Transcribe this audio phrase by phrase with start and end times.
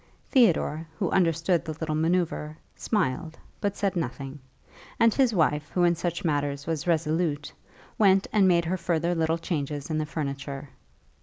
[0.31, 4.39] Theodore, who understood the little manoeuvre, smiled but said nothing,
[4.99, 7.53] and his wife, who in such matters was resolute,
[7.99, 10.71] went and made her further little changes in the furniture.